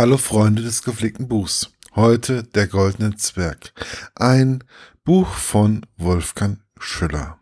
[0.00, 1.72] Hallo Freunde des gepflegten Buchs.
[1.94, 3.74] Heute der Goldene Zwerg.
[4.14, 4.64] Ein
[5.04, 7.38] Buch von Wolfgang Schüller.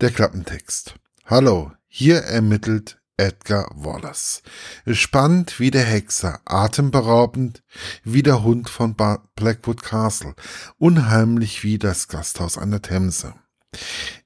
[0.00, 0.94] Der Klappentext.
[1.24, 4.44] Hallo, hier ermittelt Edgar Wallace.
[4.86, 7.64] Spannend wie der Hexer, atemberaubend
[8.04, 10.36] wie der Hund von Blackwood Castle,
[10.78, 13.34] unheimlich wie das Gasthaus an der Themse.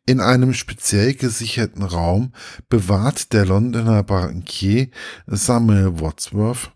[0.05, 2.33] In einem speziell gesicherten Raum
[2.69, 4.89] bewahrt der Londoner Bankier
[5.27, 6.73] Samuel Wadsworth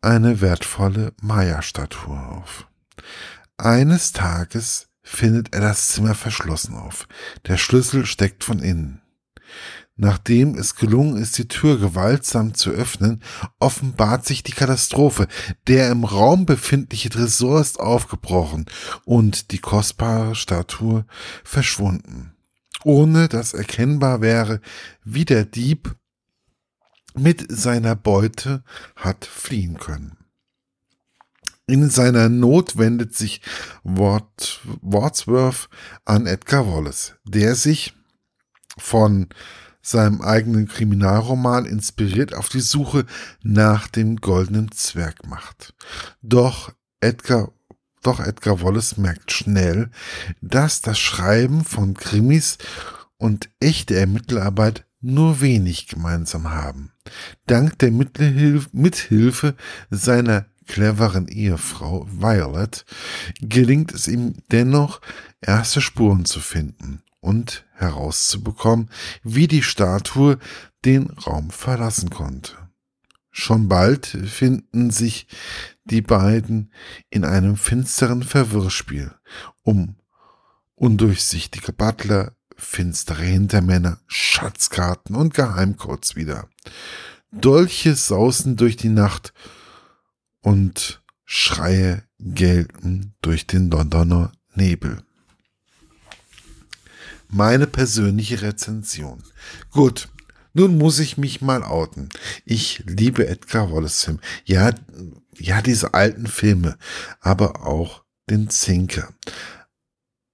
[0.00, 2.66] eine wertvolle Maya-Statue auf.
[3.56, 7.06] Eines Tages findet er das Zimmer verschlossen auf.
[7.46, 9.02] Der Schlüssel steckt von innen.
[9.96, 13.22] Nachdem es gelungen ist, die Tür gewaltsam zu öffnen,
[13.60, 15.28] offenbart sich die Katastrophe.
[15.68, 18.66] Der im Raum befindliche Tresor ist aufgebrochen
[19.04, 21.06] und die kostbare Statue
[21.44, 22.34] verschwunden.
[22.82, 24.60] Ohne dass erkennbar wäre,
[25.04, 25.94] wie der Dieb
[27.14, 28.64] mit seiner Beute
[28.96, 30.18] hat fliehen können.
[31.66, 33.40] In seiner Not wendet sich
[33.84, 35.68] Ward, Wordsworth
[36.04, 37.94] an Edgar Wallace, der sich
[38.76, 39.28] von
[39.84, 43.04] seinem eigenen Kriminalroman inspiriert auf die Suche
[43.42, 45.74] nach dem goldenen Zwerg macht.
[46.22, 47.52] Doch Edgar
[48.02, 49.90] doch Edgar Wallace merkt schnell,
[50.42, 52.58] dass das Schreiben von Krimis
[53.16, 56.92] und echte Ermittelarbeit nur wenig gemeinsam haben.
[57.46, 59.54] Dank der Mithilfe
[59.90, 62.84] seiner cleveren Ehefrau Violet
[63.40, 65.00] gelingt es ihm dennoch,
[65.40, 68.90] erste Spuren zu finden und herauszubekommen,
[69.22, 70.38] wie die Statue
[70.84, 72.52] den Raum verlassen konnte.
[73.30, 75.26] Schon bald finden sich
[75.84, 76.70] die beiden
[77.08, 79.10] in einem finsteren Verwirrspiel
[79.62, 79.96] um
[80.74, 86.48] undurchsichtige Butler, finstere Hintermänner, Schatzkarten und Geheimcodes wieder.
[87.32, 89.32] Dolche sausen durch die Nacht
[90.42, 95.02] und Schreie gelten durch den Londoner Nebel
[97.34, 99.22] meine persönliche Rezension.
[99.70, 100.08] Gut,
[100.52, 102.08] nun muss ich mich mal outen.
[102.44, 104.20] Ich liebe Edgar Wallace Film.
[104.44, 104.72] Ja,
[105.36, 106.78] ja, diese alten Filme,
[107.20, 109.12] aber auch den Zinker.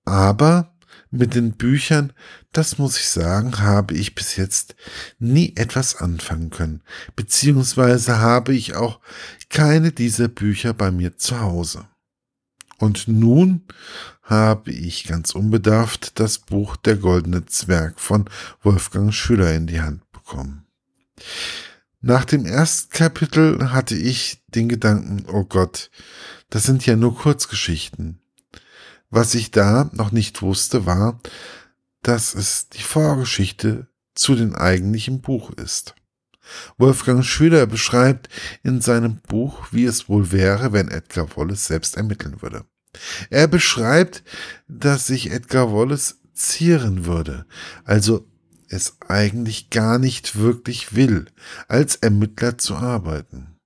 [0.04, 0.76] Aber
[1.10, 2.12] mit den Büchern,
[2.52, 4.76] das muss ich sagen, habe ich bis jetzt
[5.18, 6.82] nie etwas anfangen können.
[7.16, 9.00] Beziehungsweise habe ich auch
[9.48, 11.88] keine dieser Bücher bei mir zu Hause.
[12.80, 13.66] Und nun
[14.22, 18.24] habe ich ganz unbedarft das Buch Der goldene Zwerg von
[18.62, 20.64] Wolfgang Schüler in die Hand bekommen.
[22.00, 25.90] Nach dem ersten Kapitel hatte ich den Gedanken, oh Gott,
[26.48, 28.18] das sind ja nur Kurzgeschichten.
[29.10, 31.20] Was ich da noch nicht wusste, war,
[32.00, 35.94] dass es die Vorgeschichte zu dem eigentlichen Buch ist.
[36.78, 38.28] Wolfgang Schüler beschreibt
[38.62, 42.64] in seinem Buch, wie es wohl wäre, wenn Edgar Wallace selbst ermitteln würde.
[43.30, 44.24] Er beschreibt,
[44.68, 47.46] dass sich Edgar Wallace zieren würde,
[47.84, 48.26] also
[48.68, 51.26] es eigentlich gar nicht wirklich will,
[51.68, 53.56] als Ermittler zu arbeiten.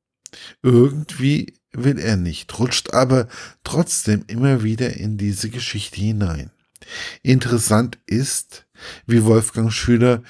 [0.63, 3.29] Irgendwie will er nicht, rutscht aber
[3.65, 6.51] trotzdem immer wieder in diese Geschichte hinein.
[7.23, 8.67] Interessant ist,
[9.07, 10.23] wie Wolfgang Schüler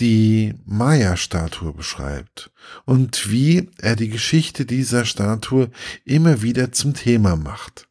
[0.00, 2.50] die Maya-Statue beschreibt
[2.84, 5.70] und wie er die Geschichte dieser Statue
[6.04, 7.88] immer wieder zum Thema macht.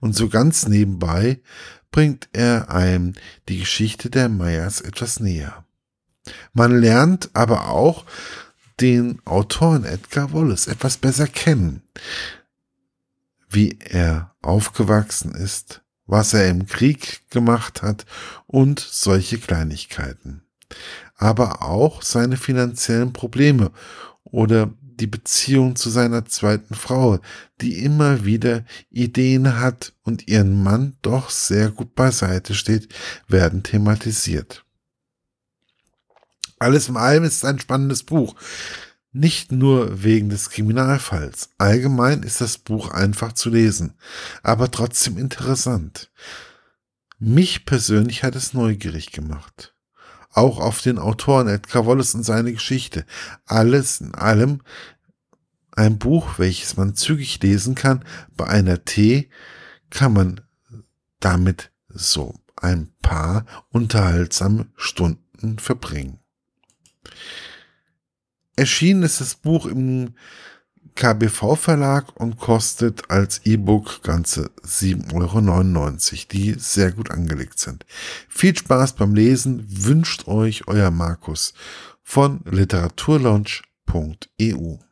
[0.00, 1.40] Und so ganz nebenbei
[1.90, 3.14] bringt er einem
[3.48, 5.64] die Geschichte der Mayas etwas näher.
[6.52, 8.04] Man lernt aber auch
[8.80, 11.82] den Autoren Edgar Wallace etwas besser kennen,
[13.48, 18.06] wie er aufgewachsen ist, was er im Krieg gemacht hat
[18.46, 20.42] und solche Kleinigkeiten.
[21.20, 23.72] Aber auch seine finanziellen Probleme
[24.24, 27.20] oder die Beziehung zu seiner zweiten Frau,
[27.60, 32.88] die immer wieder Ideen hat und ihren Mann doch sehr gut beiseite steht,
[33.28, 34.64] werden thematisiert.
[36.58, 38.34] Alles in allem ist ein spannendes Buch.
[39.12, 41.50] Nicht nur wegen des Kriminalfalls.
[41.58, 43.92] Allgemein ist das Buch einfach zu lesen,
[44.42, 46.10] aber trotzdem interessant.
[47.18, 49.74] Mich persönlich hat es neugierig gemacht
[50.32, 53.04] auch auf den Autoren Edgar Wallace und seine Geschichte.
[53.46, 54.62] Alles in allem
[55.72, 58.04] ein Buch, welches man zügig lesen kann.
[58.36, 59.28] Bei einer Tee
[59.90, 60.40] kann man
[61.20, 66.18] damit so ein paar unterhaltsame Stunden verbringen.
[68.56, 70.14] Erschienen ist das Buch im
[70.94, 77.86] KBV Verlag und kostet als E-Book ganze 7,99 Euro, die sehr gut angelegt sind.
[78.28, 81.54] Viel Spaß beim Lesen wünscht euch euer Markus
[82.02, 83.70] von literaturlaunch.de.
[83.90, 84.89] www.ftf.eu.